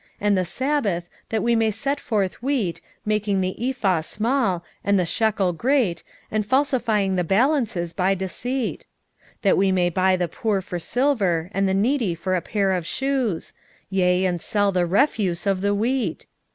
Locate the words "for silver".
10.59-11.51